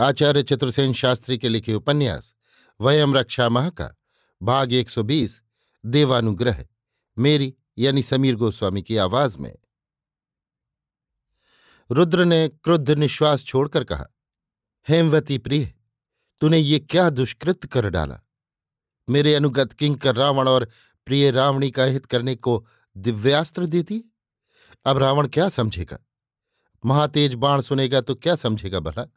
आचार्य 0.00 0.42
चतुर्सेन 0.42 0.92
शास्त्री 0.92 1.38
के 1.38 1.48
लिखे 1.48 1.74
उपन्यास, 1.74 2.34
वयम 2.80 3.14
रक्षा 3.14 3.48
माह 3.48 3.70
का 3.70 3.90
भाग 4.42 4.72
120 4.72 5.42
देवानुग्रह, 5.86 6.66
मेरी 7.18 7.54
यानी 7.78 8.02
समीर 8.02 8.36
गोस्वामी 8.36 8.82
की 8.82 8.96
आवाज़ 8.96 9.38
में। 9.38 9.58
रुद्र 11.90 12.24
ने 12.24 12.48
क्रुद्ध 12.48 12.90
निश्वास 12.90 13.44
छोड़कर 13.44 13.84
कहा, 13.84 14.06
हेमवती 14.88 15.38
प्रिय, 15.38 15.74
तूने 16.40 16.58
ये 16.58 16.78
क्या 16.78 17.10
दुष्कृत 17.10 17.64
कर 17.64 17.88
डाला? 17.88 18.20
मेरे 19.08 19.34
अनुगत 19.34 19.72
किंकर 19.72 20.16
रावण 20.16 20.48
और 20.48 20.68
प्रिय 21.06 21.30
रावणी 21.30 21.70
का 21.70 21.84
हित 21.84 22.06
करने 22.06 22.34
को 22.34 22.66
दिव्यास्त्र 22.96 23.66
देती 23.66 24.04
अब 24.84 24.98
रावण 24.98 25.28
क्या 25.28 25.48
समझेगा? 25.48 25.98
महातेज 26.84 27.34
बाण 27.34 27.60
सुनेगा 27.60 28.00
तो 28.00 28.14
क्या 28.14 28.36
समझेगा 28.36 28.80
भला? 28.80 29.08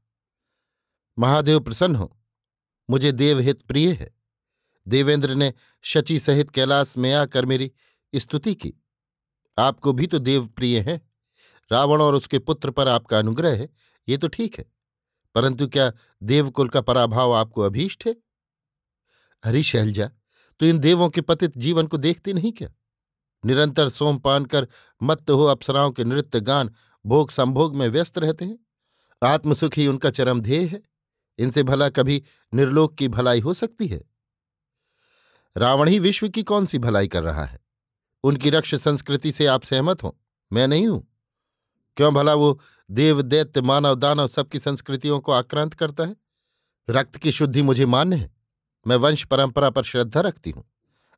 महादेव 1.20 1.60
प्रसन्न 1.60 1.96
हो। 1.96 2.18
मुझे 2.90 3.12
देवहित 3.12 3.62
प्रिय 3.62 3.92
है। 3.92 4.16
देवेंद्र 4.88 5.36
ने 5.36 5.54
शची 5.82 6.20
सहित 6.20 6.50
कैलाश 6.50 6.98
में 6.98 7.14
आकर 7.14 7.46
मेरी 7.46 7.72
स्तुति 8.16 8.56
की। 8.56 8.74
आपको 9.58 9.94
भी 9.94 10.08
तो 10.08 10.20
देव 10.20 10.48
प्रिय 10.48 10.80
है। 10.80 11.02
रावण 11.72 12.02
और 12.02 12.16
उसके 12.16 12.40
पुत्र 12.40 12.72
पर 12.72 12.88
आपका 12.88 13.20
अनुग्रह 13.20 13.58
है, 13.58 13.70
ये 14.08 14.18
तो 14.18 14.28
ठीक 14.28 14.60
है। 14.60 14.66
परंतु 15.36 15.68
क्या 15.68 15.92
देवकुल 16.24 16.70
का 16.70 16.82
पराभाव 16.82 17.34
आपको 17.34 17.62
अभीष्ट 17.62 18.06
है? 18.08 18.16
हरी 19.46 19.64
शैलजा 19.64 20.12
तो 20.60 20.66
इन 20.66 20.80
देवों 20.80 21.10
के 21.10 21.22
पतित 21.22 21.58
जीवन 21.58 21.88
को 21.88 21.98
देखती 21.98 22.34
नहीं 22.34 22.52
क्या? 22.52 22.70
निरंतर 23.46 23.90
सोमपान 23.90 24.46
कर 24.46 24.68
मत्त 25.04 25.30
हो 25.30 25.44
अप्सराओं 25.44 25.92
के 25.92 26.04
नृत्य 26.04 26.40
गान, 26.42 26.74
भोग 27.06 27.32
संभोग 27.32 27.76
में 27.76 27.88
व्यस्त 27.90 28.18
रहते 28.18 28.46
हैं। 28.46 28.60
आत्मसुख 29.24 29.78
ही 29.78 29.88
उनका 29.88 30.10
चरम 30.10 30.42
ध्येय 30.42 30.66
है। 30.66 30.97
इनसे 31.38 31.64
भला 31.64 31.90
कभी 31.90 32.24
निर्लोक 32.54 32.96
की 32.96 33.08
भलाई 33.08 33.40
हो 33.40 33.54
सकती 33.54 33.88
है? 33.88 34.04
रावण 35.58 35.90
ही 35.90 36.00
विश्व 36.00 36.30
की 36.30 36.44
कौन 36.44 36.66
सी 36.66 36.80
भलाई 36.80 37.08
कर 37.08 37.24
रहा 37.24 37.46
है? 37.46 37.60
उनकी 38.24 38.50
रक्ष 38.50 38.76
संस्कृति 38.76 39.32
से 39.32 39.46
आप 39.46 39.64
सहमत 39.64 40.04
हो? 40.04 40.20
मैं 40.54 40.68
नहीं 40.68 40.88
हूँ। 40.88 41.08
क्यों 41.98 42.14
भला 42.14 42.34
वो 42.34 42.60
देव, 42.92 43.22
दैत्य, 43.22 43.62
मानव, 43.62 43.96
दानव 43.96 44.28
सबकी 44.28 44.60
संस्कृतियों 44.60 45.20
को 45.20 45.32
आक्रांत 45.32 45.74
करता 45.74 46.04
है? 46.06 46.16
रक्त 46.90 47.18
की 47.18 47.32
शुद्धि 47.32 47.62
मुझे 47.62 47.86
मान्य 47.86 48.16
है। 48.16 48.32
मैं 48.88 48.96
वंश 48.96 49.24
परंपरा 49.24 49.70
पर 49.70 49.84
श्रद्धा 49.84 50.22
रखती 50.22 50.52
हूँ। 50.52 50.64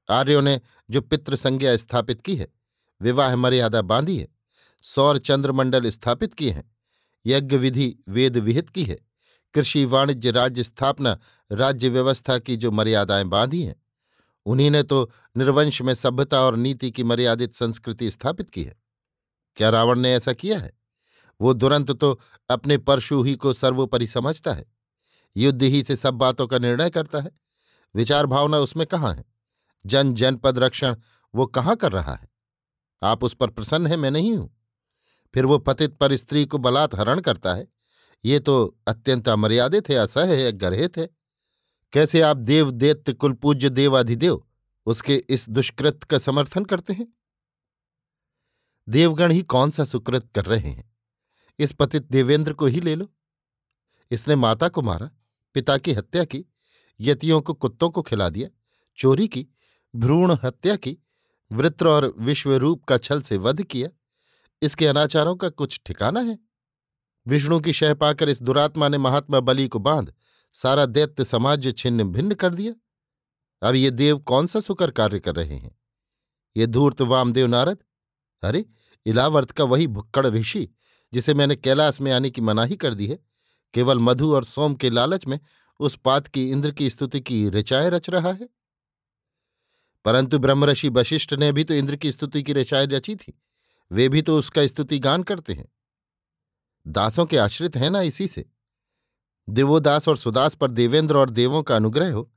आर्यों 0.09 0.41
ने 0.41 0.61
जो 0.89 1.01
पितृ 1.01 1.35
संज्ञा 1.35 1.77
स्थापित 1.77 2.21
की 2.21 2.35
है, 2.35 2.47
विवाह 3.01 3.35
मर्यादा 3.35 3.81
बांधी 3.81 4.17
है, 4.17 4.27
सौर 4.81 5.17
चंद्रमंडल 5.17 5.89
स्थापित 5.89 6.33
किए 6.33 6.51
हैं, 6.51 6.77
यज्ञ 7.25 7.57
विधि 7.57 7.97
वेद 8.07 8.37
विहित 8.37 8.69
की 8.69 8.83
है। 8.83 9.08
कृषि 9.53 9.85
वाणिज्य 9.85 10.31
राज्य 10.31 10.63
स्थापना, 10.63 11.17
राज्य 11.51 11.89
व्यवस्था 11.89 12.39
की 12.39 12.57
जो 12.57 12.71
मर्यादाएँ 12.71 13.23
बांधी 13.23 13.63
हैं, 13.63 13.75
उन्हीं 14.45 14.71
ने 14.71 14.83
तो 14.83 15.11
निर्वंश 15.37 15.81
में 15.81 15.93
सभ्यता 15.93 16.41
और 16.41 16.55
नीति 16.55 16.91
की 16.91 17.03
मर्यादित 17.03 17.53
संस्कृति 17.53 18.11
स्थापित 18.11 18.49
की 18.49 18.63
है। 18.63 18.75
क्या 19.55 19.69
रावण 19.69 19.99
ने 19.99 20.13
ऐसा 20.13 20.33
किया 20.33 20.59
है? 20.59 20.73
वो 21.41 21.53
दुरंत 21.53 21.91
तो 21.91 22.19
अपने 22.49 22.77
परशु 22.77 23.23
ही 23.23 23.35
को 23.35 23.53
सर्वोपरि 23.53 24.07
समझता 24.07 24.53
है। 24.53 24.65
युद्ध 25.37 25.63
ही 25.63 25.83
से 25.83 25.95
सब 25.95 26.13
बातों 26.13 26.47
का 26.47 26.59
निर्णय 26.59 26.89
करता 26.89 27.19
है। 27.19 27.31
विचार 27.95 28.25
भावना 28.25 28.57
उसमें 28.57 28.87
कहाँ 28.87 29.13
है? 29.13 29.25
जन 29.85 30.13
जनपद 30.13 30.59
रक्षण 30.59 30.95
वो 31.35 31.45
कहाँ 31.45 31.75
कर 31.75 31.91
रहा 31.91 32.13
है? 32.13 32.29
आप 33.03 33.23
उस 33.23 33.33
पर 33.33 33.49
प्रसन्न 33.49 33.87
है, 33.87 33.97
मैं 33.97 34.11
नहीं 34.11 34.35
हूँ। 34.35 34.55
फिर 35.33 35.45
वो 35.45 35.57
पतित 35.57 35.97
पर 35.97 36.15
स्त्री 36.15 36.45
को 36.45 36.57
बलात् 36.57 36.95
हरण 36.95 37.19
करता 37.19 37.53
है। 37.53 37.67
ये 38.25 38.39
तो 38.39 38.77
अत्यंत 38.87 39.29
अमर्यादित 39.29 39.89
है, 39.89 39.95
असह्य 39.95 40.45
है, 40.45 40.51
गर्हित 40.51 40.97
है। 40.97 41.09
कैसे 41.93 42.21
आप 42.21 42.37
देव 42.37 42.71
दैत्य 42.71 43.13
कुलपूज्य 43.13 43.69
देवाधिदेव 43.69 44.43
उसके 44.85 45.23
इस 45.29 45.49
दुष्कृत 45.49 46.03
का 46.03 46.17
समर्थन 46.17 46.65
करते 46.65 46.93
हैं? 46.93 47.13
देवगण 48.89 49.31
ही 49.31 49.41
कौन 49.41 49.71
सा 49.71 49.85
सुकृत 49.85 50.29
कर 50.35 50.45
रहे 50.45 50.69
हैं? 50.69 50.97
इस 51.59 51.73
पतित 51.73 52.11
देवेंद्र 52.11 52.53
को 52.53 52.65
ही 52.65 52.81
ले 52.81 52.95
लो। 52.95 53.13
इसने 54.11 54.35
माता 54.35 54.69
को 54.69 54.81
मारा, 54.81 55.11
पिता 55.53 55.77
की 55.77 55.93
हत्या 55.93 56.23
की, 56.23 56.45
यतियों 56.99 57.41
को 57.41 57.53
कुत्तों 57.53 57.89
को 57.89 58.01
खिला 58.01 58.29
दिया, 58.29 58.49
चोरी 58.97 59.27
की, 59.27 59.47
भ्रूण 59.95 60.37
हत्या 60.43 60.75
की, 60.75 60.97
वृत्र 61.51 61.87
और 61.87 62.15
विश्वरूप 62.17 62.83
का 62.83 62.97
छल 62.97 63.21
से 63.21 63.37
वध 63.37 63.63
किया। 63.63 63.89
इसके 64.61 64.87
अनाचारों 64.87 65.35
का 65.35 65.49
कुछ 65.49 65.81
ठिकाना 65.85 66.19
है? 66.19 66.48
विष्णु 67.27 67.59
की 67.59 67.73
शह 67.73 67.93
पाकर 67.93 68.29
इस 68.29 68.41
दुरात्मा 68.41 68.87
ने 68.87 68.97
महात्मा 68.97 69.39
बलि 69.39 69.67
को 69.67 69.79
बाँध, 69.79 70.13
सारा 70.53 70.85
दैत्य, 70.85 71.25
समाज, 71.25 71.73
छिन्न 71.77 72.03
भिन्न 72.03 72.33
कर 72.33 72.53
दिया। 72.55 72.73
अब 73.67 73.75
ये 73.75 73.91
देव 73.91 74.19
कौन 74.19 74.47
सा 74.47 74.59
सुकर 74.59 74.91
कार्य 74.91 75.19
कर 75.19 75.35
रहे 75.35 75.55
हैं? 75.55 75.79
ये 76.57 76.67
धूर्त 76.67 77.01
वामदेव 77.01 77.47
नारद? 77.47 77.77
अरे, 78.43 78.65
इलावर्त 79.05 79.51
का 79.51 79.63
वही 79.63 79.87
भुक्कड़ 79.87 80.27
ऋषि, 80.27 80.69
जिसे 81.13 81.33
मैंने 81.33 81.55
कैलाश 81.55 82.01
में 82.01 82.11
आने 82.11 82.29
की 82.29 82.41
मनाही 82.41 82.75
कर 82.75 82.93
दी 82.93 83.07
है। 83.07 83.19
केवल 83.73 83.99
मधु 83.99 84.35
और 84.35 84.43
सोम 84.43 84.73
के 84.73 84.89
लालच 84.89 85.27
में 85.27 85.39
उस 85.79 85.95
पात 85.95 86.27
की 86.27 86.51
इंद्र 86.51 86.71
की 86.71 86.89
स्तुति 86.89 87.21
की 87.21 87.49
ऋचाएँ 87.49 87.89
रच 87.89 88.09
रहा 88.09 88.31
है। 88.33 88.49
परंतु 90.05 90.39
ब्रह्मऋषि 90.39 90.89
वशिष्ठ 90.89 91.33
ने 91.33 91.51
भी 91.51 91.63
तो 91.63 91.73
इंद्र 91.73 91.95
की 91.95 92.11
स्तुति 92.11 92.43
की 92.43 92.53
ऋचाएँ 92.53 92.87
रची 92.87 93.15
थी। 93.15 93.41
वे 93.91 94.09
भी 94.09 94.21
तो 94.21 94.39
उसका 94.39 94.67
स्तुति 94.67 94.99
गान 94.99 95.23
करते 95.23 95.53
हैं। 95.53 95.67
दासों 96.87 97.25
के 97.25 97.37
आश्रित 97.37 97.77
हैं 97.77 97.89
ना 97.89 98.01
इसी 98.01 98.27
से। 98.27 98.49
देवोदास 99.49 100.07
और 100.07 100.17
सुदास 100.17 100.55
पर 100.55 100.71
देवेंद्र 100.71 101.17
और 101.17 101.29
देवों 101.29 101.63
का 101.63 101.75
अनुग्रह 101.75 102.13
हो, 102.13 102.31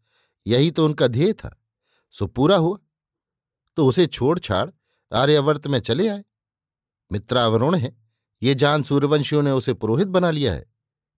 यही 0.46 0.70
तो 0.70 0.84
उनका 0.84 1.06
ध्येय 1.06 1.32
था। 1.32 1.62
सो 2.10 2.26
पूरा 2.26 2.56
हुआ। 2.56 2.78
तो 3.76 3.86
उसे 3.86 4.06
छोड़ 4.06 4.38
छाड़, 4.38 4.70
आर्यवर्त 5.12 5.66
में 5.66 5.80
चले 5.80 6.08
आए। 6.08 6.24
मित्रावरुण 7.12 7.74
है, 7.74 7.96
ये 8.42 8.54
जान 8.54 8.82
सूर्यवंशियों 8.82 9.42
ने 9.42 9.50
उसे 9.50 9.74
पुरोहित 9.74 10.08
बना 10.08 10.30
लिया 10.30 10.54
है। 10.54 10.72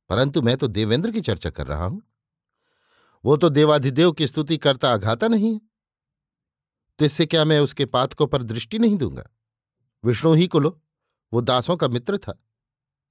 परंतु 0.08 0.42
मैं 0.42 0.56
तो 0.56 0.66
देवेंद्र 0.66 1.10
की 1.10 1.20
चर्चा 1.20 1.50
कर 1.50 1.66
रहा 1.66 1.84
हूँ। 1.84 2.02
वो 3.24 3.36
तो 3.36 3.48
देवाधिदेव 3.48 4.12
की 4.12 4.26
स्तुति 4.26 4.56
करता 4.56 4.92
आघाता 4.92 5.28
नहीं 5.28 5.54
है। 5.54 5.60
तो 6.98 7.04
इससे 7.04 7.26
क्या 7.26 7.44
मैं 7.44 7.60
उसके 7.60 7.86
पातकों 7.86 8.26
पर 8.26 8.42
दृष्टि 8.42 8.78
नहीं 8.78 8.96
दूँगा? 8.96 9.24
विष्णु 10.04 10.34
ही 10.34 10.46
को 10.46 10.58
लो, 10.58 10.82
वो 11.32 11.40
दासों 11.40 11.76
का 11.76 11.88
मित्र 11.88 12.18
था। 12.18 12.44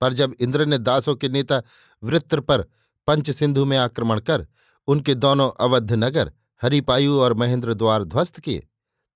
पर 0.04 0.14
जब 0.14 0.36
इंद्र 0.40 0.66
ने 0.66 0.78
दासों 0.78 1.16
के 1.16 1.30
नेता 1.30 1.62
वृत्र 2.04 2.40
पर 2.40 2.62
पंच 3.08 3.32
सिंधु 3.32 3.66
में 3.66 3.78
आक्रमण 3.78 4.20
कर, 4.20 4.48
उनके 4.88 5.16
दोनों 5.16 5.52
अवध 5.60 5.92
नगर, 5.92 6.32
हरिपायु 6.62 7.20
और 7.20 7.34
महेंद्र 7.34 7.74
द्वार 7.74 8.04
ध्वस्त 8.04 8.40
किए, 8.40 8.68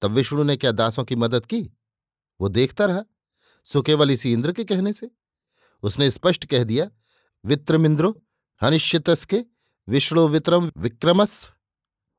तब 0.01 0.11
विष्णु 0.11 0.43
ने 0.43 0.57
क्या 0.57 0.71
दासों 0.71 1.03
की 1.03 1.15
मदद 1.15 1.45
की? 1.45 1.61
वो 2.41 2.49
देखता 2.49 2.85
रहा, 2.85 3.03
सो 3.63 3.81
केवल 3.81 4.11
इसी 4.11 4.31
इंद्र 4.33 4.51
के 4.51 4.63
कहने 4.63 4.93
से। 4.93 5.09
उसने 5.83 6.11
स्पष्ट 6.11 6.45
कह 6.45 6.63
दिया 6.63 6.89
वित्रमिंद्रो 7.45 8.21
हनिश्चितस्के 8.61 9.43
विष्णु 9.87 10.27
वित्रम 10.27 10.71
विक्रमस्व 10.77 11.51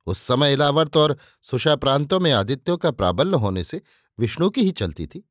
उस 0.07 0.19
समय 0.19 0.53
इलावर्त 0.53 0.97
और 0.97 1.17
सुषा 1.43 1.77
प्रांतों 1.77 2.21
में 2.21 2.33
आदित्यों 2.33 2.77
का 2.77 2.91
प्राबल्य 2.91 3.37
होने 3.37 3.65
से 3.65 3.83
विष्णु 4.19 4.51
की 4.51 4.63
ही 4.63 4.71
चलती 4.71 5.07
थी। 5.07 5.29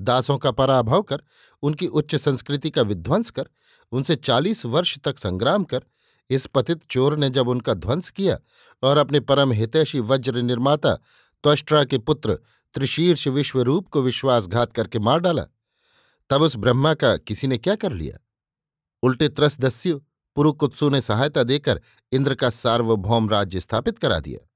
दासों 0.00 0.38
का 0.38 0.50
पराभव 0.50 1.02
कर, 1.02 1.18
उनकी 1.62 1.86
उच्च 1.86 2.14
संस्कृति 2.14 2.70
का 2.70 2.82
विध्वंस 2.82 3.30
कर, 3.30 3.44
उनसे 3.92 4.16
चालीस 4.16 4.66
वर्ष 4.66 4.98
तक 4.98 5.18
संग्राम 5.18 5.64
कर, 5.64 5.80
इस 6.30 6.46
पतित 6.46 6.80
चोर 6.90 7.16
ने 7.16 7.30
जब 7.30 7.48
उनका 7.48 7.74
ध्वंस 7.74 8.10
किया 8.10 8.38
और 8.82 8.98
अपने 8.98 9.20
परम 9.20 9.52
हितैषी 9.52 10.00
वज्र 10.00 10.42
निर्माता 10.42 10.94
त्वष्ट्रा 11.42 11.84
के 11.84 11.98
पुत्र 11.98 12.38
त्रिशीर्ष 12.74 13.28
विश्वरूप 13.28 13.88
को 13.88 14.02
विश्वासघात 14.02 14.72
करके 14.72 14.98
मार 14.98 15.18
डाला, 15.18 15.42
तब 16.30 16.42
उस 16.42 16.56
ब्रह्मा 16.56 16.94
का 16.94 17.16
किसी 17.16 17.46
ने 17.46 17.58
क्या 17.58 17.74
कर 17.74 17.92
लिया? 17.92 18.18
उल्टे 19.02 19.28
त्रसदस्यु 19.28 20.00
पुरुकुत्सु 20.34 20.88
ने 20.90 21.00
सहायता 21.00 21.42
देकर 21.42 21.80
इंद्र 22.12 22.34
का 22.34 22.50
सार्वभौम 22.50 23.30
राज्य 23.30 23.60
स्थापित 23.60 23.98
करा 23.98 24.20
दिया। 24.20 24.48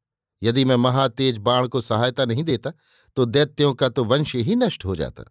यदि 0.42 0.64
मैं 0.64 0.76
महातेज 0.76 1.38
बाण 1.38 1.68
को 1.68 1.80
सहायता 1.80 2.24
नहीं 2.24 2.44
देता 2.44 2.72
तो 3.16 3.24
दैत्यों 3.24 3.72
का 3.74 3.88
तो 3.88 4.04
वंश 4.04 4.34
ही 4.34 4.56
नष्ट 4.56 4.84
हो 4.84 4.96
जाता। 4.96 5.24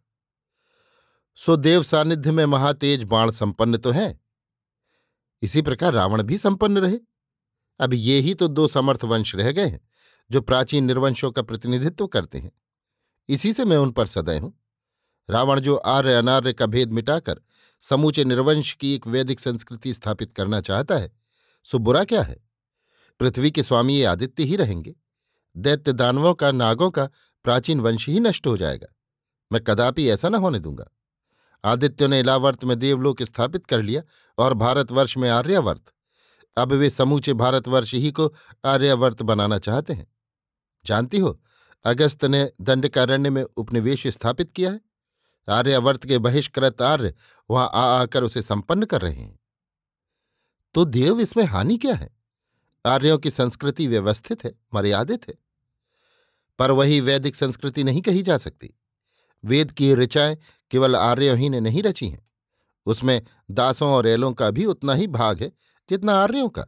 सो 1.38 1.56
देव 1.56 1.84
सानिध्य 1.84 2.32
में 2.32 2.46
महातेज 2.46 3.04
बाण 3.04 3.32
संपन्न 3.32 3.78
तो 3.78 3.92
है। 3.92 4.20
इसी 5.42 5.62
प्रकार 5.62 5.94
रावण 5.94 6.24
भी 6.24 6.38
संपन्न 6.38 6.78
रहे। 6.78 6.98
अब 7.80 7.94
ये 7.94 8.20
ही 8.20 8.34
तो 8.34 8.48
दो 8.48 8.68
समर्थ 8.68 9.04
वंश 9.04 9.36
रह 9.36 9.52
गए 9.52 9.66
हैं, 9.66 9.80
जो 10.30 10.42
प्राचीन 10.42 10.84
निर्वंशों 10.84 11.32
का 11.32 11.42
प्रतिनिधित्व 11.42 12.08
करते 12.08 12.38
हैं। 12.38 12.52
इसी 13.30 13.54
से 13.54 13.66
मैं 13.66 13.78
उन 13.78 13.92
पर 13.92 14.08
सदय 14.08 14.38
हूँ। 14.38 14.54
रावण 15.30 15.60
जो 15.60 15.76
आर्य 15.76 16.14
अनार्य 16.14 16.54
का 16.54 16.66
भेद 16.66 16.92
मिटाकर 16.92 17.42
समूचे 17.84 18.24
निर्वंश 18.26 18.74
की 18.74 18.94
एक 18.96 19.08
वैदिक 19.08 19.40
संस्कृति 19.40 19.94
स्थापित 19.94 20.34
करना 20.34 20.62
चाहता 20.62 20.96
है, 20.96 21.12
सो 21.66 21.80
बुरा 21.80 22.04
क्या 22.04 22.22
है? 22.22 22.38
पृथ्वी 23.20 23.52
के 23.52 23.64
स्वामी 23.64 23.96
ये 23.96 24.06
आदित्य 24.06 24.44
ही 24.44 24.56
रहेंगे। 24.56 24.96
दैत्य 25.56 25.94
दानवों 25.94 26.34
का, 26.34 26.52
नागों 26.52 26.90
का 26.92 27.10
प्राचीन 27.44 27.80
वंश 27.80 28.10
ही 28.10 28.20
नष्ट 28.20 28.48
हो 28.48 28.58
जाएगा। 28.58 28.96
मैं 29.52 29.64
कदापि 29.64 30.10
ऐसा 30.10 30.30
न 30.30 30.36
होने 30.36 30.60
दूँगा। 30.60 30.86
आदित्यों 31.66 32.10
ने 32.10 32.20
इलावर्त 32.20 32.64
में 32.64 32.80
देवलोक 32.80 33.24
स्थापित 33.24 33.66
कर 33.66 33.82
लिया 33.82 34.04
और 34.38 34.54
भारतवर्ष 34.54 35.18
में 35.18 35.30
आर्यावर्त। 35.30 35.94
अब 36.58 36.74
वे 36.74 36.90
समूचे 36.90 37.34
भारतवर्ष 37.34 37.94
ही 37.94 38.12
को 38.12 38.34
आर्यावर्त 38.66 39.22
बनाना 39.22 39.60
चाहते 39.60 39.94
हैं। 39.94 40.08
जानती 40.86 41.18
हो, 41.18 41.42
अगस्त 41.86 42.26
ने 42.26 42.52
दंडकारण्य 42.62 43.30
में 43.30 43.44
उपनिवेश 43.44 44.08
स्थापित 44.08 44.52
किया 44.52 44.72
है। 44.72 44.82
आर्यावर्त 45.50 46.06
के 46.06 46.18
बहिष्कृत 46.18 46.82
आर्य 46.82 47.14
वहाँ 47.50 47.72
आ 47.74 48.02
आकर 48.02 48.24
उसे 48.24 48.42
संपन्न 48.42 48.86
कर 48.86 49.02
रहे 49.02 49.22
हैं। 49.22 49.40
तो 50.74 50.86
देव 50.86 51.20
इसमें 51.20 51.44
हानि 51.44 51.78
क्या 51.78 51.96
है? 51.96 52.10
आर्यों 52.86 53.18
की 53.18 53.32
संस्कृति 53.32 53.88
व्यवस्थित 53.88 54.44
है, 54.44 54.56
मर्यादित 54.74 55.28
है। 55.30 55.36
पर 56.60 56.72
वही 56.72 57.00
वैदिक 57.02 57.36
संस्कृति 57.36 57.84
नहीं 57.84 58.02
कही 58.02 58.24
जा 58.24 58.38
सकती। 58.38 58.70
वेद 59.46 59.72
की 59.72 59.94
ऋचाएँ 59.94 60.38
केवल 60.72 60.96
आर्यों 60.96 61.38
ही 61.38 61.50
ने 61.50 61.60
नहीं 61.60 61.84
रची 61.84 62.10
हैं। 62.10 62.30
उसमें 62.86 63.22
दासों 63.52 63.90
और 63.90 64.08
एलों 64.08 64.34
का 64.34 64.50
भी 64.52 64.66
उतना 64.66 64.94
ही 64.94 65.08
भाग 65.08 65.42
है 65.44 65.52
जितना 65.90 66.14
आर्यों 66.14 66.50
का। 66.50 66.66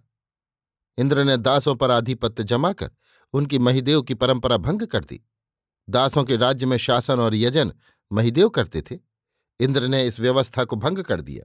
इंद्र 0.98 1.24
ने 1.24 1.38
दासों 1.38 1.76
पर 1.76 1.92
आधिपत्य 1.92 2.44
जमाकर 2.44 2.92
उनकी 3.34 3.60
महिदेव 3.60 4.02
की 4.02 4.14
परंपरा 4.14 4.58
भंग 4.58 4.82
कर 4.82 5.04
दी। 5.04 5.22
दासों 5.90 6.24
के 6.24 6.38
राज्य 6.38 6.66
में 6.66 6.78
शासन 6.78 7.20
और 7.20 7.36
यजन 7.36 7.74
महिदेव 8.12 8.50
करते 8.50 8.82
थे। 8.82 8.98
इंद्र 9.60 9.88
ने 9.88 10.04
इस 10.06 10.20
व्यवस्था 10.20 10.64
को 10.66 10.76
भंग 10.76 11.00
कर 11.00 11.22
दिया। 11.22 11.44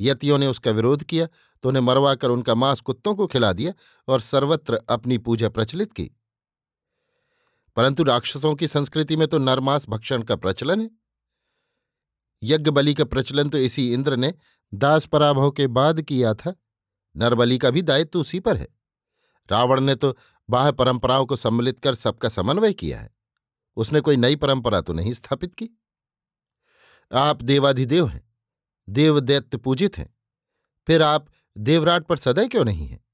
यतियों 0.00 0.38
ने 0.38 0.46
उसका 0.46 0.70
विरोध 0.70 1.04
किया 1.04 1.26
तो 1.62 1.68
उन्हें 1.68 1.82
मरवाकर 1.82 2.30
उनका 2.30 2.54
मांस 2.54 2.80
कुत्तों 2.80 3.14
को 3.14 3.26
खिला 3.26 3.52
दिया 3.52 3.72
और 4.08 4.20
सर्वत्र 4.20 4.80
अपनी 4.88 5.18
पूजा 5.18 5.48
प्रचलित 5.48 5.92
की। 5.92 6.10
परंतु 7.76 8.02
राक्षसों 8.02 8.54
की 8.54 8.68
संस्कृति 8.68 9.16
में 9.16 9.26
तो 9.28 9.38
नरमांस 9.38 9.86
भक्षण 9.88 10.22
का 10.22 10.36
प्रचलन 10.36 10.80
है। 10.80 10.90
यज्ञ 12.42 12.70
बलि 12.70 12.94
का 12.94 13.04
प्रचलन 13.04 13.48
तो 13.48 13.58
इसी 13.58 13.92
इंद्र 13.92 14.16
ने 14.16 14.32
दास 14.74 15.06
पराभव 15.06 15.50
के 15.50 15.66
बाद 15.66 16.02
किया 16.02 16.34
था। 16.34 16.54
नरबली 17.16 17.58
का 17.58 17.70
भी 17.70 17.82
दायित्व 17.82 18.20
उसी 18.20 18.40
पर 18.40 18.56
है। 18.56 18.68
रावण 19.48 19.80
ने 19.80 19.94
तो 19.94 20.16
बाह्य 20.50 20.72
परंपराओं 20.72 21.26
को 21.26 21.36
सम्मिलित 21.36 21.80
कर 21.80 21.94
सबका 21.94 22.28
समन्वय 22.28 22.72
किया 22.72 23.00
है। 23.00 23.14
उसने 23.76 24.00
कोई 24.00 24.16
नई 24.16 24.36
परंपरा 24.36 24.80
तो 24.80 24.92
नहीं 24.92 25.12
स्थापित 25.12 25.54
की। 25.54 25.68
आप 27.12 27.42
देवाधिदेव 27.42 28.06
हैं 28.08 28.24
देव 28.88 29.18
दैत्य 29.20 29.58
पूजित 29.58 29.98
हैं, 29.98 30.14
फिर 30.88 31.02
आप 31.02 31.26
देवराट 31.58 32.06
पर 32.06 32.16
सदै 32.16 32.46
क्यों 32.48 32.64
नहीं 32.64 32.86
हैं? 32.88 33.04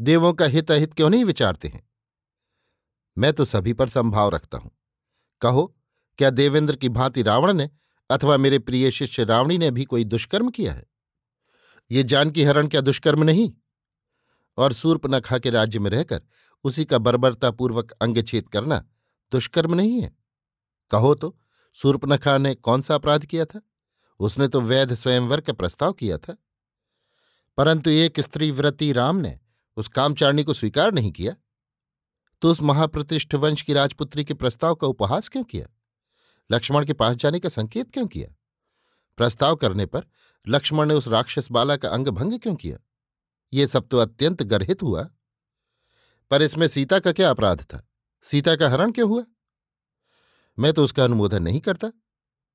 देवों 0.00 0.32
का 0.32 0.44
हित 0.44 0.70
अहित 0.70 0.94
क्यों 0.94 1.08
नहीं 1.10 1.24
विचारते 1.24 1.68
हैं? 1.68 1.88
मैं 3.18 3.32
तो 3.32 3.44
सभी 3.44 3.72
पर 3.72 3.88
संभाव 3.88 4.28
रखता 4.28 4.58
हूँ। 4.58 4.70
कहो, 5.40 5.76
क्या 6.18 6.30
देवेंद्र 6.30 6.76
की 6.76 6.88
भांति 6.88 7.22
रावण 7.22 7.52
ने 7.52 7.70
अथवा 8.10 8.36
मेरे 8.36 8.58
प्रिय 8.58 8.90
शिष्य 8.90 9.24
रावणी 9.24 9.58
ने 9.58 9.70
भी 9.70 9.84
कोई 9.84 10.04
दुष्कर्म 10.04 10.50
किया 10.50 10.72
है? 10.72 10.84
ये 11.90 12.02
जानकी 12.02 12.44
हरण 12.44 12.68
क्या 12.68 12.80
दुष्कर्म 12.80 13.22
नहीं? 13.22 13.52
और 14.56 14.72
सूर्पनखा 14.72 15.38
के 15.38 15.50
राज्य 15.50 15.78
में 15.78 15.90
रहकर 15.90 16.22
उसी 16.64 16.84
का 16.84 16.98
बर्बरतापूर्वक 16.98 17.90
अंगछेद 17.90 18.48
करना 18.48 18.84
दुष्कर्म 19.32 19.74
नहीं 19.74 20.00
है। 20.00 20.16
कहो 20.90 21.14
तो 21.14 21.38
सूर्पनखा 21.74 22.38
ने 22.38 22.54
कौन 22.54 22.82
सा 22.82 22.94
अपराध 22.94 23.26
किया 23.26 23.44
था? 23.44 23.60
उसने 24.20 24.48
तो 24.48 24.60
वैध 24.60 24.94
स्वयंवर 24.94 25.40
का 25.40 25.52
प्रस्ताव 25.52 25.92
किया 25.92 26.18
था। 26.18 26.36
परंतु 27.56 27.90
एक 27.90 28.20
स्त्री 28.20 28.50
व्रती 28.50 28.92
राम 28.92 29.16
ने 29.16 29.38
उस 29.76 29.88
कामचारणी 29.88 30.44
को 30.44 30.52
स्वीकार 30.52 30.92
नहीं 30.92 31.12
किया। 31.12 31.34
तो 32.40 32.50
उस 32.50 32.62
महाप्रतिष्ठ 32.62 33.34
वंश 33.34 33.62
की 33.62 33.72
राजपुत्री 33.72 34.24
के 34.24 34.34
प्रस्ताव 34.34 34.74
का 34.74 34.86
उपहास 34.86 35.28
क्यों 35.28 35.44
किया? 35.44 35.66
लक्ष्मण 36.50 36.84
के 36.84 36.92
पास 36.92 37.16
जाने 37.16 37.40
का 37.40 37.48
संकेत 37.48 37.90
क्यों 37.90 38.06
किया? 38.06 38.34
प्रस्ताव 39.16 39.56
करने 39.56 39.86
पर 39.86 40.02
लक्ष्मण 40.48 40.88
ने 40.88 40.94
उस 40.94 41.08
राक्षस 41.08 41.50
बाला 41.50 41.76
का 41.76 41.88
अंग 41.88 42.08
भंग 42.08 42.38
क्यों 42.38 42.54
किया? 42.54 42.78
ये 43.52 43.66
सब 43.66 43.88
तो 43.88 43.98
अत्यंत 43.98 44.42
गर्हित 44.42 44.82
हुआ। 44.82 45.10
पर 46.30 46.42
इसमें 46.42 46.68
सीता 46.68 46.98
का 46.98 47.12
क्या 47.12 47.30
अपराध 47.30 47.62
था? 47.62 47.88
सीता 48.22 48.56
का 48.56 48.68
हरण 48.68 48.92
क्यों 48.92 49.08
हुआ? 49.08 49.24
मैं 50.58 50.72
तो 50.72 50.84
उसका 50.84 51.04
अनुमोदन 51.04 51.42
नहीं 51.42 51.60
करता, 51.60 51.92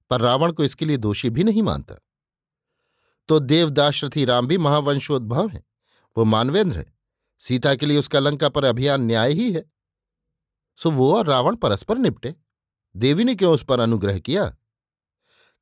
पर 0.10 0.22
रावण 0.22 0.52
को 0.52 0.64
इसके 0.64 0.86
लिए 0.86 0.98
दोषी 0.98 1.30
भी 1.30 1.44
नहीं 1.44 1.64
मानता। 1.64 1.96
तो 3.28 3.40
देवदाशरथी 3.40 4.26
राम 4.26 4.48
भी 4.48 4.58
महावंशोद्भव 4.58 5.50
हैं, 5.50 5.64
वो 6.18 6.24
मानवेंद्र 6.24 6.78
है। 6.78 6.94
सीता 7.40 7.76
के 7.76 7.86
लिए 7.86 7.98
उसका 7.98 8.20
लंका 8.20 8.50
पर 8.50 8.64
अभियान 8.64 9.02
न्याय 9.02 9.34
ही 9.34 9.52
है। 9.52 9.71
सो 10.76 10.92
वो 10.92 11.16
और 11.16 11.26
रावण 11.26 11.56
परस्पर 11.56 11.98
निपटे। 11.98 12.36
देवी 12.96 13.24
ने 13.24 13.36
क्यों 13.36 13.54
उस 13.54 13.64
पर 13.64 13.80
अनुग्रह 13.80 14.20
किया? 14.20 14.56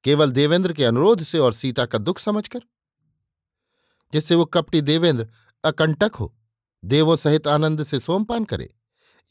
केवल 0.04 0.32
देवेंद्र 0.32 0.74
के 0.74 0.86
अनुरोध 0.86 1.24
से 1.24 1.40
और 1.40 1.54
सीता 1.54 1.86
का 1.86 1.98
दुख 1.98 2.20
समझकर? 2.20 2.60
जिससे 4.14 4.36
वो 4.36 4.46
कपटी 4.46 4.82
देवेंद्र 4.82 5.28
अकंटक 5.64 6.16
हो, 6.16 6.36
देवों 6.86 7.16
सहित 7.16 7.48
आनंद 7.48 7.84
से 7.84 8.00
सोमपान 8.00 8.44
करे, 8.44 8.76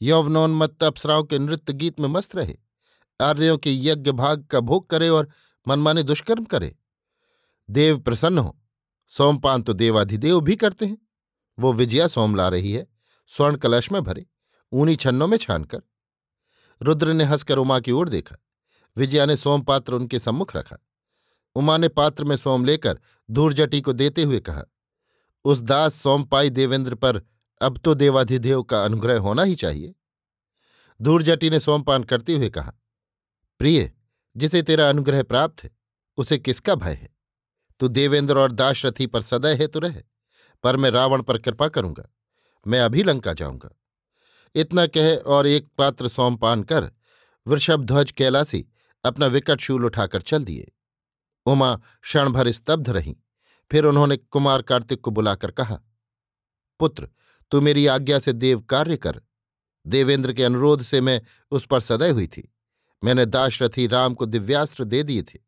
यौवनोन्मत्त 0.01 0.83
अप्सराओं 0.83 1.23
के 1.23 1.39
नृत्य 1.39 1.73
गीत 1.73 1.99
में 1.99 2.07
मस्त 2.07 2.35
रहे, 2.35 2.57
आर्यों 3.21 3.57
के 3.57 3.73
यज्ञ 3.73 4.11
भाग 4.11 4.45
का 4.45 4.59
भोग 4.59 4.89
करे 4.89 5.09
और 5.09 5.29
मनमाने 5.67 6.03
दुष्कर्म 6.03 6.43
करे। 6.43 6.75
देव 7.69 7.99
प्रसन्न 7.99 8.37
हो, 8.37 8.59
सोमपान 9.07 9.61
तो 9.61 9.73
देवाधिदेव 9.73 10.41
भी 10.41 10.55
करते 10.55 10.85
हैं। 10.85 10.97
वो 11.59 11.73
विजया 11.73 12.07
सोम 12.07 12.35
ला 12.35 12.49
रही 12.49 12.71
है, 12.73 12.87
स्वर्ण 13.27 13.55
कलश 13.55 13.91
में 13.91 14.03
भरे। 14.03 14.25
ऊनी 14.71 14.95
छन्नों 14.95 15.27
में 15.27 15.37
छानकर। 15.37 15.81
रुद्र 16.81 17.13
ने 17.13 17.23
हंसकर 17.23 17.57
उमा 17.57 17.79
की 17.79 17.91
ओर 17.91 18.09
देखा। 18.09 18.35
विजया 18.97 19.25
ने 19.25 19.37
सोम 19.37 19.61
पात्र 19.61 19.93
उनके 19.93 20.19
सम्मुख 20.19 20.55
रखा। 20.55 20.77
उमा 21.55 21.77
ने 21.77 21.87
पात्र 21.87 22.23
में 22.23 22.35
सोम 22.35 22.65
लेकर 22.65 22.99
धूर्जटी 23.29 23.81
को 23.81 23.93
देते 23.93 24.23
हुए 24.23 24.39
कहा, 24.39 24.63
उस 25.45 25.61
दास 25.61 25.93
सोमपाई 25.93 26.49
देवेंद्र 26.49 26.95
पर 26.95 27.21
अब 27.61 27.77
तो 27.77 27.93
देवाधिदेव 27.93 28.63
का 28.63 28.83
अनुग्रह 28.85 29.19
होना 29.19 29.43
ही 29.43 29.55
चाहिए। 29.55 29.93
धूर्जटी 30.99 31.49
ने 31.49 31.59
सोमपान 31.59 32.03
करते 32.03 32.35
हुए 32.35 32.49
कहा, 32.49 32.73
प्रिय, 33.59 33.91
जिसे 34.35 34.61
तेरा 34.61 34.89
अनुग्रह 34.89 35.23
प्राप्त 35.23 35.63
है, 35.63 35.71
उसे 36.17 36.37
किसका 36.37 36.75
भय 36.75 36.93
है? 36.93 37.09
तू 37.79 37.87
देवेंद्र 37.87 38.37
और 38.37 38.51
दाशरथी 38.51 39.07
पर 39.07 39.21
सदै 39.21 39.55
है 39.55 39.67
तो 39.67 39.79
रहे, 39.79 40.03
पर 40.63 40.77
मैं 40.77 40.89
रावण 40.91 41.21
पर 41.21 41.37
कृपा 41.37 41.67
करूँगा। 41.67 42.09
मैं 42.65 42.79
अभी 42.79 43.03
लंका 43.03 43.33
जाऊँगा। 43.33 43.69
इतना 44.55 44.85
कह 44.87 45.15
और 45.15 45.47
एक 45.47 45.67
पात्र 45.77 46.07
सोमपान 46.07 46.63
कर 46.63 46.91
वृषभध्वज 47.47 48.11
कैलासी 48.11 48.65
अपना 49.03 49.25
विकट 49.25 49.59
शूल 49.59 49.85
उठाकर 49.85 50.21
चल 50.21 50.43
दिए। 50.43 50.71
उमा 51.45 51.75
क्षण 51.75 52.29
भर 52.29 52.51
स्तब्ध 52.51 52.89
रहीं। 52.89 53.15
फिर 53.71 53.85
उन्होंने 53.85 54.17
कुमार 54.17 54.61
कार्तिक 54.61 55.01
को 55.01 55.11
बुलाकर 55.11 55.51
कहा, 55.51 55.79
पुत्र, 56.79 57.09
तू 57.51 57.61
मेरी 57.61 57.85
आज्ञा 57.87 58.19
से 58.19 58.33
देव 58.33 58.61
कार्य 58.61 58.97
कर। 58.97 59.21
देवेंद्र 59.87 60.33
के 60.33 60.43
अनुरोध 60.43 60.81
से 60.81 61.01
मैं 61.01 61.21
उस 61.51 61.65
पर 61.65 61.79
सदै 61.79 62.09
हुई 62.09 62.27
थी। 62.27 62.55
मैंने 63.03 63.25
दाशरथी 63.25 63.87
राम 63.87 64.13
को 64.13 64.25
दिव्यास्त्र 64.25 64.83
दे 64.83 65.03
दिए 65.03 65.21
थे, 65.21 65.39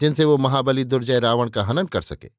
जिनसे 0.00 0.24
वो 0.24 0.36
महाबली 0.36 0.84
दुर्जय 0.84 1.18
रावण 1.18 1.50
का 1.50 1.64
हनन 1.64 1.86
कर 1.86 2.02
सके। 2.02 2.30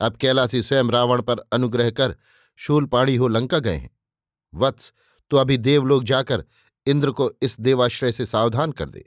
अब 0.00 0.16
कैलासी 0.16 0.62
स्वयं 0.62 0.90
रावण 0.90 1.22
पर 1.22 1.38
अनुग्रह 1.52 1.90
कर 1.90 2.16
शूलपाणी 2.56 3.16
हो 3.16 3.28
लंका 3.28 3.58
गए 3.58 3.76
हैं। 3.76 3.90
वत्स 4.54 4.92
तो 5.30 5.36
अभी 5.36 5.56
देवलोक 5.58 6.04
जाकर 6.04 6.44
इंद्र 6.86 7.10
को 7.10 7.30
इस 7.42 7.60
देवाश्रय 7.60 8.12
से 8.12 8.26
सावधान 8.26 8.72
कर 8.72 8.88
दे। 8.88 9.04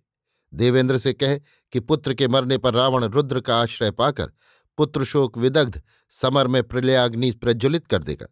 देवेंद्र 0.53 0.97
से 0.97 1.13
कहे 1.13 1.39
कि 1.73 1.79
पुत्र 1.79 2.13
के 2.13 2.27
मरने 2.27 2.57
पर 2.57 2.73
रावण 2.73 3.03
रुद्र 3.03 3.39
का 3.39 3.61
आश्रय 3.61 3.91
पाकर 3.91 4.31
पुत्र 4.77 5.03
शोक 5.03 5.37
विदग्ध 5.37 5.81
समर 6.09 6.47
में 6.47 6.63
प्रलयाग्नि 6.63 7.31
प्रज्वलित 7.31 7.87
कर 7.87 8.03
देगा। 8.03 8.27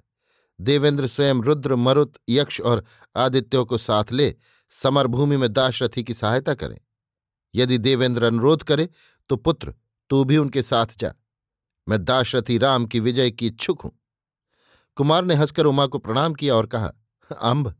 देवेंद्र 0.59 1.07
स्वयं 1.07 1.41
रुद्र, 1.41 1.75
मरुत, 1.75 2.13
यक्ष 2.29 2.61
और 2.61 2.83
आदित्यों 3.15 3.65
को 3.65 3.77
साथ 3.77 4.11
ले 4.11 4.35
समरभूमि 4.69 5.37
में 5.37 5.51
दाशरथी 5.53 6.03
की 6.03 6.13
सहायता 6.13 6.53
करें। 6.53 6.77
यदि 7.55 7.77
देवेंद्र 7.77 8.23
अनुरोध 8.23 8.63
करे 8.63 8.89
तो 9.29 9.35
पुत्र, 9.35 9.73
तू 10.09 10.23
भी 10.23 10.37
उनके 10.37 10.61
साथ 10.61 10.97
जा। 10.99 11.13
मैं 11.89 12.03
दाशरथी 12.05 12.57
राम 12.57 12.85
की 12.85 12.99
विजय 12.99 13.31
की 13.31 13.47
इच्छुक 13.47 13.81
हूँ। 13.81 13.91
कुमार 14.95 15.25
ने 15.25 15.35
हंसकर 15.35 15.65
उमा 15.65 15.85
को 15.85 15.99
प्रणाम 15.99 16.33
किया 16.33 16.55
और 16.55 16.65
कहा 16.65 16.93
अम्ब 17.31 17.75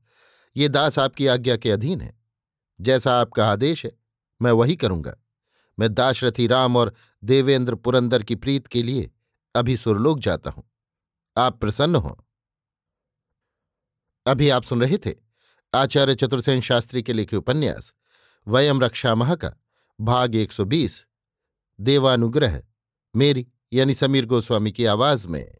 ये 0.58 0.70
दास 0.70 1.00
आपकी 1.00 1.28
आज्ञा 1.28 1.58
के 1.58 1.72
अधीन 1.72 2.02
है। 2.02 2.20
जैसा 2.82 3.22
आपका 3.22 3.52
आदेश 3.52 3.86
है, 3.86 3.92
मैं 4.42 4.52
वही 4.52 4.76
करूँगा। 4.76 5.16
मैं 5.80 5.94
दाशरथी 5.94 6.48
राम 6.48 6.76
और 6.76 6.94
देवेंद्र 7.24 7.76
पुरंदर 7.76 8.24
की 8.24 8.36
प्रीत 8.36 8.68
के 8.68 8.84
लिए 8.84 9.12
अभी 9.56 9.78
सुरलोक 9.78 10.20
जाता 10.20 10.50
हूँ। 10.50 10.72
आप 11.38 11.60
प्रसन्न 11.60 11.96
हो। 11.96 12.26
अभी 14.26 14.50
आप 14.50 14.64
सुन 14.64 14.82
रहे 14.82 14.98
थे 14.98 15.16
आचार्य 15.76 16.16
चतुर्सेन 16.16 16.62
शास्त्री 16.62 17.04
के 17.04 17.14
लिखे 17.14 17.36
उपन्यास, 17.36 17.94
वयम 18.48 18.82
रक्षा 18.82 19.16
मह 19.16 19.36
का 19.36 19.54
भाग 20.02 20.36
120 20.36 21.06
देवानुग्रह, 21.80 22.64
मेरी 23.16 23.48
यानी 23.74 23.96
समीर 23.96 24.26
गोस्वामी 24.26 24.72
की 24.72 24.86
आवाज़ 24.86 25.28
में। 25.28 25.59